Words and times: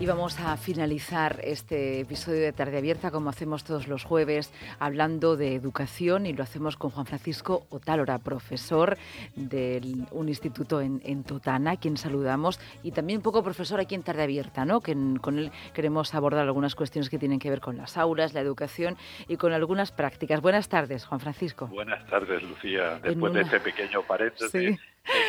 Y 0.00 0.06
vamos 0.06 0.38
a 0.38 0.56
finalizar 0.56 1.40
este 1.42 1.98
episodio 1.98 2.40
de 2.40 2.52
Tarde 2.52 2.78
Abierta 2.78 3.10
como 3.10 3.30
hacemos 3.30 3.64
todos 3.64 3.88
los 3.88 4.04
jueves, 4.04 4.52
hablando 4.78 5.36
de 5.36 5.56
educación 5.56 6.24
y 6.24 6.32
lo 6.32 6.44
hacemos 6.44 6.76
con 6.76 6.92
Juan 6.92 7.04
Francisco 7.04 7.66
Otálora, 7.68 8.20
profesor 8.20 8.96
de 9.34 9.80
un 10.12 10.28
instituto 10.28 10.80
en, 10.80 11.24
Totana, 11.24 11.78
quien 11.78 11.96
saludamos, 11.96 12.60
y 12.84 12.92
también 12.92 13.16
un 13.16 13.22
poco 13.24 13.42
profesor 13.42 13.80
aquí 13.80 13.96
en 13.96 14.04
Tarde 14.04 14.22
Abierta, 14.22 14.64
¿no? 14.64 14.80
que 14.82 14.96
con 15.20 15.36
él 15.36 15.50
queremos 15.74 16.14
abordar 16.14 16.46
algunas 16.46 16.76
cuestiones 16.76 17.10
que 17.10 17.18
tienen 17.18 17.40
que 17.40 17.50
ver 17.50 17.60
con 17.60 17.76
las 17.76 17.96
aulas, 17.96 18.34
la 18.34 18.40
educación 18.40 18.96
y 19.26 19.36
con 19.36 19.52
algunas 19.52 19.90
prácticas. 19.90 20.40
Buenas 20.40 20.68
tardes, 20.68 21.06
Juan 21.06 21.18
Francisco. 21.18 21.66
Buenas 21.66 22.06
tardes, 22.06 22.40
Lucía. 22.44 23.00
Después 23.02 23.32
de 23.32 23.40
este 23.40 23.58
pequeño 23.58 24.02
paréntesis. 24.02 24.78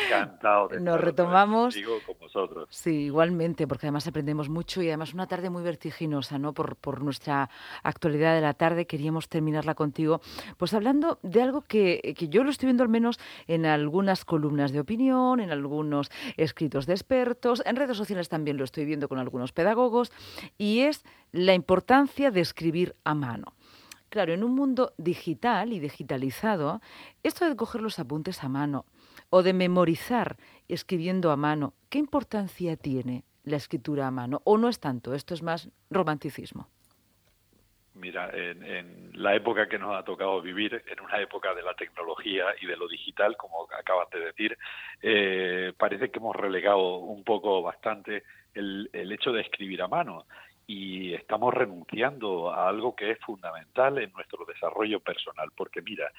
Encantado 0.04 0.68
de 0.68 0.80
Nos 0.80 1.00
retomamos. 1.00 1.76
con 2.06 2.18
vosotros. 2.18 2.68
Sí, 2.70 3.04
igualmente, 3.04 3.66
porque 3.66 3.86
además 3.86 4.06
aprendemos 4.06 4.48
mucho 4.48 4.82
y 4.82 4.88
además 4.88 5.14
una 5.14 5.26
tarde 5.26 5.50
muy 5.50 5.62
vertiginosa, 5.62 6.38
¿no? 6.38 6.52
Por, 6.52 6.76
por 6.76 7.02
nuestra 7.02 7.48
actualidad 7.82 8.34
de 8.34 8.40
la 8.40 8.54
tarde, 8.54 8.86
queríamos 8.86 9.28
terminarla 9.28 9.74
contigo, 9.74 10.20
pues 10.56 10.74
hablando 10.74 11.18
de 11.22 11.42
algo 11.42 11.62
que, 11.62 12.14
que 12.16 12.28
yo 12.28 12.44
lo 12.44 12.50
estoy 12.50 12.66
viendo 12.66 12.82
al 12.82 12.88
menos 12.88 13.18
en 13.46 13.66
algunas 13.66 14.24
columnas 14.24 14.72
de 14.72 14.80
opinión, 14.80 15.40
en 15.40 15.50
algunos 15.50 16.10
escritos 16.36 16.86
de 16.86 16.94
expertos, 16.94 17.62
en 17.64 17.76
redes 17.76 17.96
sociales 17.96 18.28
también 18.28 18.56
lo 18.56 18.64
estoy 18.64 18.84
viendo 18.84 19.08
con 19.08 19.18
algunos 19.18 19.52
pedagogos, 19.52 20.12
y 20.58 20.80
es 20.80 21.04
la 21.32 21.54
importancia 21.54 22.30
de 22.30 22.40
escribir 22.40 22.96
a 23.04 23.14
mano. 23.14 23.54
Claro, 24.08 24.32
en 24.32 24.42
un 24.42 24.56
mundo 24.56 24.92
digital 24.98 25.72
y 25.72 25.78
digitalizado, 25.78 26.80
esto 27.22 27.48
de 27.48 27.54
coger 27.54 27.80
los 27.80 28.00
apuntes 28.00 28.42
a 28.42 28.48
mano, 28.48 28.84
o 29.28 29.42
de 29.42 29.52
memorizar 29.52 30.36
escribiendo 30.68 31.30
a 31.30 31.36
mano, 31.36 31.74
¿qué 31.88 31.98
importancia 31.98 32.76
tiene 32.76 33.24
la 33.44 33.56
escritura 33.56 34.06
a 34.06 34.10
mano? 34.10 34.40
¿O 34.44 34.58
no 34.58 34.68
es 34.68 34.80
tanto? 34.80 35.14
Esto 35.14 35.34
es 35.34 35.42
más 35.42 35.70
romanticismo. 35.90 36.68
Mira, 37.94 38.30
en, 38.32 39.10
la 39.14 39.34
época 39.34 39.68
que 39.68 39.78
nos 39.78 39.94
ha 39.94 40.04
tocado 40.04 40.40
vivir, 40.40 40.82
en 40.86 41.00
una 41.00 41.20
época 41.20 41.54
de 41.54 41.62
la 41.62 41.74
tecnología 41.74 42.46
y 42.60 42.66
de 42.66 42.76
lo 42.76 42.88
digital, 42.88 43.36
como 43.36 43.68
acabas 43.78 44.08
de 44.10 44.20
decir, 44.20 44.56
eh, 45.02 45.72
parece 45.76 46.10
que 46.10 46.18
hemos 46.18 46.34
relegado 46.34 46.98
un 46.98 47.22
poco 47.24 47.60
bastante 47.60 48.22
el, 48.54 48.88
el 48.92 49.12
hecho 49.12 49.32
de 49.32 49.42
escribir 49.42 49.82
a 49.82 49.88
mano 49.88 50.24
y 50.72 51.14
estamos 51.14 51.52
renunciando 51.52 52.52
a 52.52 52.68
algo 52.68 52.94
que 52.94 53.10
es 53.10 53.18
fundamental 53.18 53.98
en 53.98 54.12
nuestro 54.12 54.44
desarrollo 54.44 55.00
personal, 55.00 55.48
porque 55.56 55.82
mira, 55.82 56.12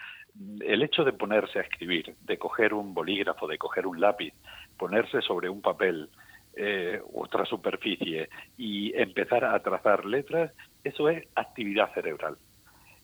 el 0.60 0.82
hecho 0.82 1.06
de 1.06 1.14
ponerse 1.14 1.60
a 1.60 1.62
escribir, 1.62 2.14
de 2.20 2.38
coger 2.38 2.74
un 2.74 2.94
bolígrafo, 2.94 3.48
de 3.48 3.58
coger 3.58 3.88
un 3.88 4.02
lápiz, 4.02 4.34
ponerse 4.78 5.22
sobre 5.22 5.48
un 5.48 5.62
papel, 5.62 6.10
eh, 6.54 7.02
otra 7.14 7.46
superficie 7.46 8.28
y 8.58 8.94
empezar 8.94 9.46
a 9.46 9.58
trazar 9.64 10.04
letras, 10.04 10.52
eso 10.84 11.08
es 11.08 11.26
actividad 11.34 11.94
cerebral. 11.94 12.36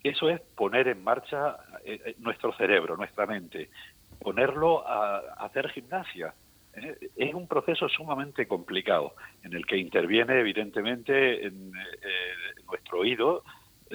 Eso 0.03 0.29
es 0.29 0.41
poner 0.41 0.89
en 0.89 1.01
marcha 1.01 1.55
eh, 1.85 2.01
eh, 2.07 2.15
nuestro 2.19 2.51
cerebro, 2.57 2.97
nuestra 2.97 3.25
mente, 3.25 3.69
ponerlo 4.19 4.85
a 4.85 5.19
hacer 5.45 5.69
gimnasia, 5.69 6.33
es 7.15 7.33
un 7.33 7.47
proceso 7.47 7.89
sumamente 7.89 8.47
complicado 8.47 9.15
en 9.43 9.53
el 9.53 9.65
que 9.65 9.77
interviene 9.77 10.39
evidentemente 10.39 11.45
en, 11.45 11.71
eh, 11.75 12.61
nuestro 12.65 12.99
oído, 12.99 13.43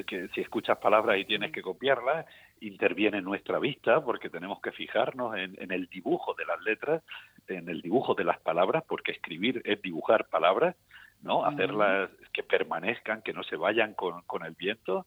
que 0.06 0.28
si 0.28 0.40
escuchas 0.40 0.78
palabras 0.78 1.18
y 1.18 1.24
tienes 1.24 1.52
que 1.52 1.62
copiarlas, 1.62 2.26
interviene 2.60 3.20
nuestra 3.20 3.58
vista 3.58 4.02
porque 4.02 4.30
tenemos 4.30 4.60
que 4.60 4.72
fijarnos 4.72 5.36
en, 5.36 5.70
el 5.70 5.86
dibujo 5.86 6.34
de 6.34 6.46
las 6.46 6.60
letras, 6.62 7.02
en 7.48 7.68
el 7.68 7.82
dibujo 7.82 8.14
de 8.14 8.24
las 8.24 8.40
palabras, 8.40 8.84
porque 8.88 9.12
escribir 9.12 9.60
es 9.64 9.82
dibujar 9.82 10.28
palabras, 10.28 10.76
¿no? 11.20 11.44
Hacerlas 11.44 12.10
que 12.32 12.42
permanezcan, 12.42 13.22
que 13.22 13.32
no 13.32 13.42
se 13.42 13.56
vayan 13.56 13.94
con, 13.94 14.46
el 14.46 14.54
viento. 14.54 15.06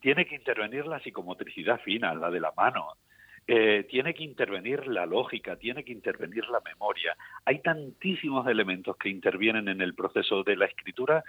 Tiene 0.00 0.26
que 0.26 0.34
intervenir 0.34 0.86
la 0.86 1.00
psicomotricidad 1.00 1.80
fina, 1.80 2.14
la 2.14 2.30
de 2.30 2.40
la 2.40 2.52
mano, 2.56 2.94
eh, 3.48 3.86
tiene 3.88 4.12
que 4.12 4.24
intervenir 4.24 4.88
la 4.88 5.06
lógica, 5.06 5.54
tiene 5.54 5.84
que 5.84 5.92
intervenir 5.92 6.48
la 6.48 6.60
memoria. 6.60 7.16
Hay 7.44 7.60
tantísimos 7.60 8.44
elementos 8.48 8.96
que 8.96 9.08
intervienen 9.08 9.68
en 9.68 9.80
el 9.80 9.94
proceso 9.94 10.42
de 10.42 10.56
la 10.56 10.66
escritura 10.66 11.22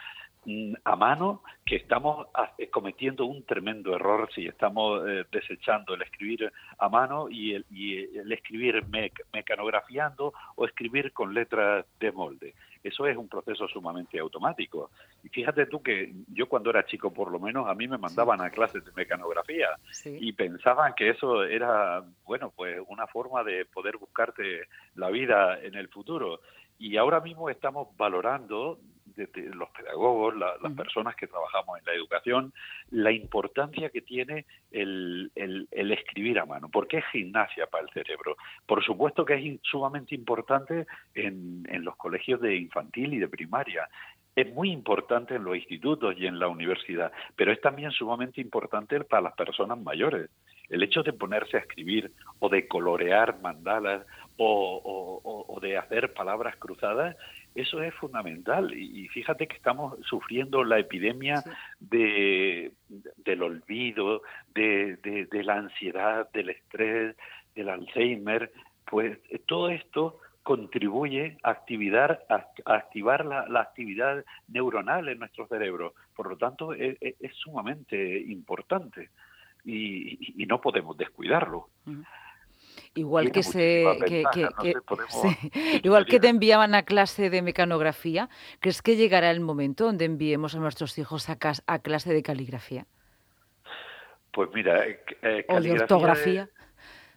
mm, 0.46 0.74
a 0.84 0.96
mano 0.96 1.44
que 1.64 1.76
estamos 1.76 2.26
eh, 2.58 2.70
cometiendo 2.70 3.26
un 3.26 3.44
tremendo 3.44 3.96
error 3.96 4.30
si 4.34 4.48
estamos 4.48 5.08
eh, 5.08 5.26
desechando 5.32 5.94
el 5.94 6.02
escribir 6.02 6.52
a 6.80 6.90
mano 6.90 7.30
y 7.30 7.54
el, 7.54 7.66
y 7.70 8.18
el 8.18 8.32
escribir 8.32 8.84
mecanografiando 9.32 10.34
o 10.56 10.66
escribir 10.66 11.14
con 11.14 11.36
letras 11.36 11.86
de 12.00 12.12
molde. 12.12 12.56
Eso 12.88 13.06
es 13.06 13.18
un 13.18 13.28
proceso 13.28 13.68
sumamente 13.68 14.20
automático. 14.20 14.92
Y 15.24 15.30
fíjate 15.30 15.66
tú 15.66 15.82
que 15.82 16.14
yo 16.34 16.48
cuando 16.48 16.70
era 16.70 16.86
chico, 16.86 17.12
por 17.14 17.32
lo 17.32 17.40
menos, 17.40 17.68
a 17.68 17.74
mí 17.74 17.88
me 17.88 17.98
mandaban 17.98 18.42
a 18.42 18.50
clases 18.50 18.86
de 18.86 18.92
mecanografía 18.96 19.70
y 20.06 20.32
pensaban 20.34 20.94
que 20.96 21.10
eso 21.10 21.44
era, 21.44 22.04
bueno, 22.26 22.54
pues 22.56 22.80
una 22.88 23.08
forma 23.08 23.44
de 23.44 23.66
poder 23.66 23.98
buscarte 23.98 24.68
la 24.96 25.10
vida 25.10 25.60
en 25.62 25.76
el 25.76 25.90
futuro. 25.90 26.40
Y 26.80 26.98
ahora 26.98 27.20
mismo 27.20 27.50
estamos 27.50 27.88
valorando 27.98 28.80
los 29.54 29.70
pedagogos, 29.70 30.36
las 30.36 30.74
personas 30.74 31.16
que 31.16 31.28
trabajamos 31.28 31.80
en 31.80 31.86
la 31.86 31.94
educación, 31.94 32.54
la 32.92 33.12
importancia 33.12 33.90
que 33.90 34.02
tiene 34.02 34.46
el, 34.72 35.32
el, 35.36 35.92
escribir 35.92 36.40
a 36.40 36.46
mano, 36.46 36.70
porque 36.70 36.98
es 36.98 37.06
gimnasia 37.12 37.68
para 37.68 37.86
el 37.86 37.90
cerebro. 37.92 38.38
Por 38.66 38.84
supuesto 38.84 39.26
que 39.26 39.36
es 39.36 39.60
sumamente 39.64 40.16
importante 40.16 40.86
en, 41.16 41.66
en 41.70 41.84
los 41.84 41.96
colegios 41.96 42.42
de 42.42 42.56
infantil 42.56 43.14
y 43.14 43.20
de 43.20 43.28
primaria, 43.28 43.88
es 44.38 44.54
muy 44.54 44.72
importante 44.72 45.34
en 45.34 45.44
los 45.44 45.56
institutos 45.56 46.16
y 46.16 46.28
en 46.28 46.38
la 46.38 46.48
universidad, 46.48 47.12
pero 47.36 47.52
es 47.52 47.60
también 47.60 47.90
sumamente 47.90 48.40
importante 48.40 49.04
para 49.04 49.24
las 49.24 49.34
personas 49.34 49.80
mayores. 49.80 50.30
El 50.70 50.84
hecho 50.84 51.02
de 51.02 51.12
ponerse 51.12 51.58
a 51.58 51.62
escribir 51.62 52.12
o 52.38 52.48
de 52.48 52.68
colorear 52.68 53.42
mandalas 53.42 54.06
o, 54.38 55.58
de 55.60 55.78
hacer 55.78 56.14
palabras 56.14 56.56
cruzadas, 56.58 57.16
eso 57.60 57.82
es 57.82 57.94
fundamental. 57.96 58.74
Y, 58.74 59.08
fíjate 59.10 59.48
que 59.48 59.56
estamos 59.56 59.98
sufriendo 60.06 60.64
la 60.64 60.80
epidemia 60.80 61.44
de, 61.80 62.72
del 63.18 63.44
olvido, 63.44 64.22
de, 64.54 64.98
de 64.98 65.44
la 65.44 65.56
ansiedad, 65.56 66.30
del 66.32 66.50
estrés, 66.50 67.16
del 67.56 67.70
Alzheimer. 67.70 68.52
Pues 68.86 69.20
todo 69.46 69.70
esto 69.70 70.20
contribuye 70.48 71.38
a, 71.44 71.50
activar, 71.50 72.24
a, 72.30 72.48
activar 72.74 73.26
la, 73.26 73.60
actividad 73.60 74.24
neuronal 74.48 75.10
en 75.10 75.20
nuestro 75.20 75.46
cerebro. 75.48 75.94
Por 76.16 76.30
lo 76.30 76.38
tanto, 76.38 76.74
es, 76.74 76.96
sumamente 77.34 78.18
importante 78.20 79.10
y, 79.66 80.46
no 80.48 80.62
podemos 80.62 80.96
descuidarlo. 80.96 81.68
Igual 82.94 83.32
que 83.32 83.44
se, 83.44 83.84
igual 85.84 86.06
que 86.06 86.20
te 86.20 86.30
enviaban 86.30 86.76
a 86.76 86.84
clase 86.84 87.30
de 87.30 87.42
mecanografía, 87.42 88.30
¿crees 88.60 88.82
que 88.82 88.96
llegará 88.96 89.32
el 89.32 89.40
momento 89.40 89.86
donde 89.86 90.06
enviemos 90.06 90.56
a 90.56 90.60
nuestros 90.60 90.98
hijos 90.98 91.30
a, 91.30 91.38
a 91.68 91.80
clase 91.80 92.14
de 92.14 92.24
caligrafía? 92.24 92.86
Pues 94.32 94.50
mira, 94.54 94.86
eh, 94.86 95.00
eh 95.22 95.46
o 95.50 95.60
de 95.60 95.72
ortografía. 95.72 96.50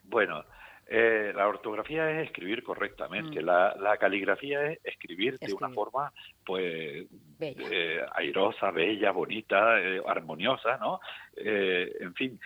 bueno, 0.05 0.45
eh, 0.93 1.33
la 1.37 1.47
ortografía 1.47 2.11
es 2.11 2.27
escribir 2.27 2.65
correctamente, 2.65 3.41
mm. 3.41 3.47
la, 3.47 3.97
caligrafía 4.01 4.73
es 4.73 4.81
escribir, 4.83 5.39
de 5.39 5.53
una 5.53 5.69
forma 5.69 6.13
pues 6.45 7.07
eh, 7.39 8.05
airosa, 8.17 8.73
bella, 8.73 9.13
bonita, 9.13 9.81
eh, 9.81 10.03
armoniosa, 10.05 10.79
¿no? 10.79 11.01
en 11.37 12.13
fin, 12.15 12.41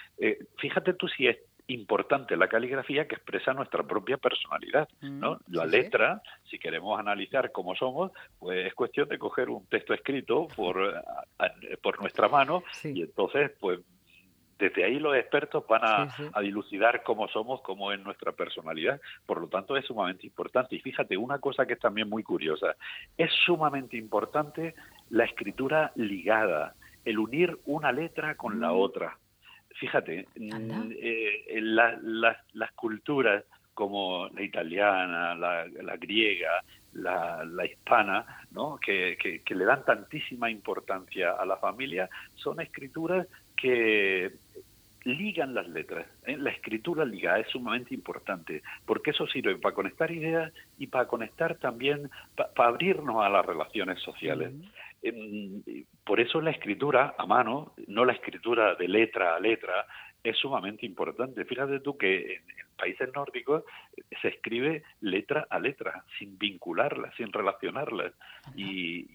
fíjate 0.58 0.92
tú 0.92 1.08
si 1.08 1.26
es 1.26 1.38
importante 1.68 2.36
la 2.36 2.48
caligrafía 2.48 3.08
que 3.08 3.14
expresa 3.14 3.54
nuestra 3.54 3.82
propia 3.82 4.18
personalidad, 4.18 4.88
¿no? 5.00 5.36
Mm, 5.46 5.54
la 5.54 5.64
letra, 5.64 6.22
si 6.50 6.58
queremos 6.58 6.98
analizar 6.98 7.52
cómo 7.52 7.74
somos, 7.74 8.12
pues 8.38 8.66
es 8.66 8.74
cuestión 8.74 9.08
de 9.08 9.18
coger 9.18 9.48
un 9.48 9.66
texto 9.66 9.94
escrito 9.94 10.46
por, 10.54 11.02
por 11.82 12.00
nuestra 12.00 12.28
mano 12.28 12.62
y 12.82 13.02
entonces 13.02 13.52
pues 13.58 13.80
desde 14.58 14.84
ahí 14.84 14.98
los 14.98 15.16
expertos 15.16 15.64
van 15.66 15.82
a, 15.84 16.40
dilucidar 16.40 17.02
cómo 17.02 17.28
somos, 17.28 17.60
cómo 17.62 17.92
es 17.92 18.00
nuestra 18.00 18.32
personalidad. 18.32 19.00
Por 19.26 19.40
lo 19.40 19.48
tanto, 19.48 19.76
es 19.76 19.84
sumamente 19.84 20.26
importante. 20.26 20.76
Y 20.76 20.80
fíjate, 20.80 21.16
una 21.16 21.38
cosa 21.38 21.66
que 21.66 21.74
es 21.74 21.80
también 21.80 22.08
muy 22.08 22.22
curiosa, 22.22 22.76
es 23.16 23.30
sumamente 23.44 23.96
importante 23.96 24.74
la 25.10 25.24
escritura 25.24 25.92
ligada, 25.96 26.74
el 27.04 27.18
unir 27.18 27.58
una 27.66 27.92
letra 27.92 28.36
con 28.36 28.60
la 28.60 28.70
mm. 28.70 28.78
otra. 28.78 29.18
Fíjate, 29.74 30.26
mm, 30.36 30.92
eh, 31.00 31.60
las 31.60 32.72
culturas 32.74 33.44
como 33.74 34.28
la 34.28 34.42
italiana, 34.42 35.34
la, 35.34 35.96
griega, 35.96 36.62
la, 36.92 37.66
hispana, 37.66 38.24
¿no? 38.52 38.78
Que, 38.78 39.18
que, 39.44 39.54
le 39.54 39.64
dan 39.64 39.84
tantísima 39.84 40.48
importancia 40.48 41.32
a 41.32 41.44
la 41.44 41.56
familia, 41.56 42.08
son 42.36 42.60
escrituras 42.60 43.26
que 43.56 44.32
ligan 45.04 45.54
las 45.54 45.68
letras. 45.68 46.06
¿eh? 46.24 46.36
La 46.36 46.50
escritura 46.50 47.04
ligada 47.04 47.40
es 47.40 47.48
sumamente 47.48 47.94
importante, 47.94 48.62
porque 48.86 49.10
eso 49.10 49.26
sirve 49.26 49.56
para 49.56 49.74
conectar 49.74 50.10
ideas 50.10 50.52
y 50.78 50.86
para 50.86 51.06
conectar 51.06 51.56
también, 51.56 52.10
para 52.34 52.68
abrirnos 52.68 53.24
a 53.24 53.28
las 53.28 53.44
relaciones 53.44 54.00
sociales. 54.00 54.52
Por 56.04 56.20
eso 56.20 56.40
la 56.40 56.50
escritura 56.50 57.14
a 57.18 57.26
mano, 57.26 57.74
no 57.86 58.04
la 58.04 58.12
escritura 58.12 58.74
de 58.74 58.88
letra 58.88 59.36
a 59.36 59.40
letra, 59.40 59.86
es 60.22 60.38
sumamente 60.38 60.86
importante. 60.86 61.44
Fíjate 61.44 61.80
tú 61.80 61.98
que 61.98 62.36
en, 62.36 62.64
países 62.76 63.08
nórdicos 63.14 63.62
se 64.20 64.28
escribe 64.28 64.82
letra 65.00 65.46
a 65.48 65.58
letra, 65.60 66.04
sin 66.18 66.36
vincularla, 66.38 67.12
sin 67.16 67.32
relacionarla. 67.32 68.12
Y, 68.56 69.06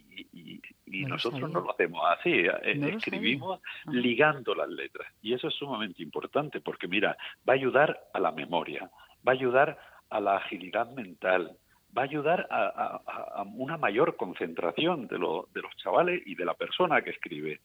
nosotros 0.86 1.50
no 1.52 1.62
lo 1.62 1.72
hacemos 1.72 2.02
así, 2.18 2.32
eh, 2.32 2.94
escribimos 2.96 3.62
ligando 3.88 4.54
las 4.54 4.70
letras. 4.70 5.12
Y 5.22 5.34
eso 5.34 5.48
es 5.48 5.56
sumamente 5.56 6.04
importante 6.04 6.62
porque, 6.62 6.88
mira, 6.88 7.18
va 7.48 7.54
a 7.54 7.56
ayudar 7.56 8.00
a 8.14 8.20
la 8.20 8.32
memoria, 8.32 8.90
va 9.28 9.32
a 9.32 9.36
ayudar 9.36 9.80
a 10.10 10.20
la 10.20 10.38
agilidad 10.38 10.92
mental, 10.92 11.58
va 11.98 12.04
a 12.04 12.06
ayudar 12.06 12.48
a, 12.50 13.44
una 13.56 13.78
mayor 13.78 14.16
concentración 14.16 15.08
de, 15.08 15.18
de 15.18 15.62
los 15.62 15.76
chavales 15.78 16.22
y 16.26 16.36
de 16.36 16.46
la 16.46 16.54
persona 16.54 17.02
que 17.02 17.12
escribe. 17.12 17.60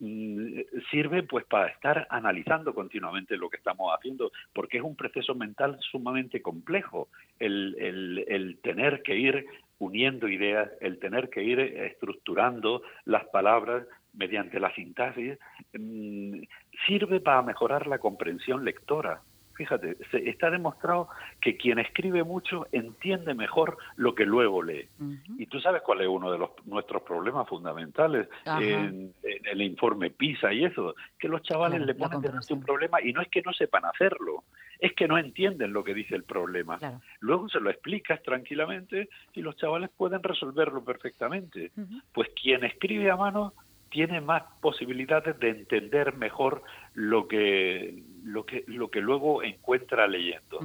Mm, 0.00 0.60
sirve 0.92 1.24
pues 1.24 1.44
para 1.46 1.68
estar 1.68 2.06
analizando 2.10 2.72
continuamente 2.72 3.36
lo 3.36 3.50
que 3.50 3.56
estamos 3.56 3.92
haciendo, 3.96 4.30
porque 4.52 4.78
es 4.78 4.84
un 4.84 4.94
proceso 4.94 5.34
mental 5.34 5.76
sumamente 5.90 6.40
complejo 6.40 7.08
el, 7.40 7.74
el, 7.78 8.24
el 8.28 8.58
tener 8.58 9.02
que 9.02 9.16
ir 9.16 9.46
uniendo 9.78 10.28
ideas, 10.28 10.70
el 10.80 10.98
tener 10.98 11.30
que 11.30 11.42
ir 11.42 11.58
estructurando 11.58 12.82
las 13.06 13.24
palabras 13.26 13.86
mediante 14.12 14.60
la 14.60 14.72
sintaxis, 14.74 15.38
mm, 15.72 16.42
sirve 16.86 17.20
para 17.20 17.42
mejorar 17.42 17.86
la 17.86 17.98
comprensión 17.98 18.64
lectora. 18.64 19.22
Fíjate, 19.58 19.96
se, 20.12 20.30
está 20.30 20.50
demostrado 20.50 21.08
que 21.40 21.56
quien 21.56 21.80
escribe 21.80 22.22
mucho 22.22 22.68
entiende 22.70 23.34
mejor 23.34 23.76
lo 23.96 24.14
que 24.14 24.24
luego 24.24 24.62
lee. 24.62 24.88
Y 25.36 25.46
tú 25.46 25.58
sabes 25.58 25.82
cuál 25.82 26.00
es 26.00 26.06
uno 26.06 26.30
de 26.30 26.38
los, 26.38 26.50
nuestros 26.64 27.02
problemas 27.02 27.48
fundamentales 27.48 28.28
en, 28.46 29.12
el 29.24 29.62
informe 29.62 30.10
PISA 30.10 30.52
y 30.52 30.64
eso, 30.64 30.94
que 31.18 31.26
los 31.26 31.42
chavales 31.42 31.80
le 31.84 31.96
ponen 31.96 32.20
delante 32.20 32.54
un 32.54 32.62
problema 32.62 33.02
y 33.02 33.12
no 33.12 33.20
es 33.20 33.26
que 33.26 33.42
no 33.42 33.52
sepan 33.52 33.84
hacerlo, 33.84 34.44
es 34.78 34.92
que 34.92 35.08
no 35.08 35.18
entienden 35.18 35.72
lo 35.72 35.82
que 35.82 35.92
dice 35.92 36.14
el 36.14 36.22
problema. 36.22 36.78
Luego 37.18 37.48
se 37.48 37.58
lo 37.58 37.68
explicas 37.68 38.22
tranquilamente 38.22 39.08
y 39.32 39.42
los 39.42 39.56
chavales 39.56 39.90
pueden 39.90 40.22
resolverlo 40.22 40.84
perfectamente. 40.84 41.72
Pues 42.12 42.28
quien 42.40 42.62
escribe 42.62 43.10
a 43.10 43.16
mano 43.16 43.54
tiene 43.90 44.20
más 44.20 44.42
posibilidades 44.60 45.38
de 45.40 45.50
entender 45.50 46.16
mejor 46.16 46.62
lo 46.94 47.26
que 47.26 48.02
lo 48.24 48.44
que 48.44 48.64
lo 48.66 48.90
que 48.90 49.00
luego 49.00 49.42
encuentra 49.42 50.06
leyendo. 50.06 50.60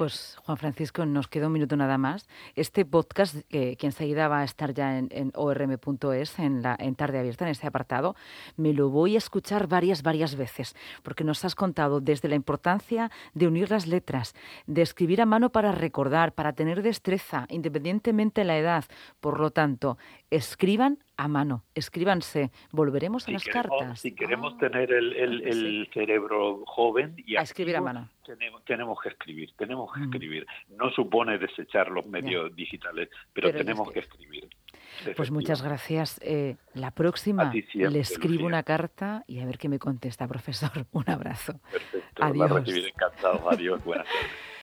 Pues 0.00 0.38
Juan 0.46 0.56
Francisco, 0.56 1.04
nos 1.04 1.28
queda 1.28 1.48
un 1.48 1.52
minuto 1.52 1.76
nada 1.76 1.98
más. 1.98 2.26
Este 2.54 2.86
podcast, 2.86 3.36
que 3.50 3.76
enseguida 3.82 4.28
va 4.28 4.40
a 4.40 4.44
estar 4.44 4.72
ya 4.72 4.96
en, 4.96 5.30
orm.es, 5.34 6.38
en, 6.38 6.62
la, 6.62 6.74
en 6.80 6.94
Tarde 6.94 7.18
Abierta, 7.18 7.44
en 7.44 7.50
este 7.50 7.66
apartado, 7.66 8.16
me 8.56 8.72
lo 8.72 8.88
voy 8.88 9.16
a 9.16 9.18
escuchar 9.18 9.66
varias, 9.66 10.02
varias 10.02 10.36
veces, 10.36 10.74
porque 11.02 11.22
nos 11.22 11.44
has 11.44 11.54
contado 11.54 12.00
desde 12.00 12.30
la 12.30 12.34
importancia 12.34 13.10
de 13.34 13.46
unir 13.46 13.70
las 13.70 13.86
letras, 13.86 14.34
de 14.66 14.80
escribir 14.80 15.20
a 15.20 15.26
mano 15.26 15.50
para 15.50 15.70
recordar, 15.70 16.32
para 16.32 16.54
tener 16.54 16.80
destreza, 16.80 17.44
independientemente 17.50 18.40
de 18.40 18.46
la 18.46 18.56
edad. 18.56 18.84
Por 19.20 19.38
lo 19.38 19.50
tanto, 19.50 19.98
escriban 20.30 20.98
a 21.18 21.28
mano, 21.28 21.64
escríbanse. 21.74 22.50
Volveremos 22.72 23.28
a 23.28 23.32
las 23.32 23.44
cartas. 23.44 24.00
Si 24.00 24.12
queremos 24.12 24.54
ah, 24.54 24.60
tener 24.60 24.90
el, 24.90 25.12
el, 25.12 25.90
cerebro 25.92 26.62
joven 26.64 27.14
y 27.26 27.36
a 27.36 27.42
escribir 27.42 27.76
a 27.76 27.82
mano. 27.82 28.08
Tenemos, 28.38 28.64
tenemos, 28.64 29.00
que 29.02 29.08
escribir, 29.08 29.52
tenemos 29.56 29.92
que 29.92 30.02
escribir. 30.02 30.46
No 30.68 30.90
supone 30.90 31.38
desechar 31.38 31.90
los 31.90 32.06
medios 32.06 32.54
digitales, 32.54 33.08
pero, 33.32 33.52
tenemos 33.52 33.90
que 33.90 34.00
escribir. 34.00 34.48
Pues 35.16 35.30
muchas 35.30 35.62
gracias. 35.62 36.20
Eh, 36.22 36.56
la 36.74 36.92
próxima 36.92 37.52
le 37.52 38.00
escribo 38.00 38.46
una 38.46 38.62
carta 38.62 39.24
y 39.26 39.40
a 39.40 39.46
ver 39.46 39.58
qué 39.58 39.68
me 39.68 39.78
contesta, 39.78 40.28
profesor. 40.28 40.86
Un 40.92 41.10
abrazo. 41.10 41.60
Perfecto, 41.72 42.24
Adiós. 42.24 42.68
La 42.68 42.88
encantado. 42.88 43.50
Adiós, 43.50 43.84
buenas 43.84 44.06
tardes. 44.06 44.49